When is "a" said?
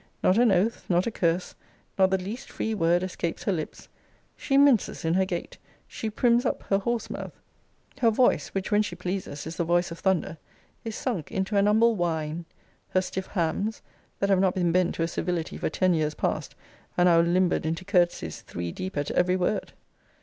1.05-1.11, 15.03-15.07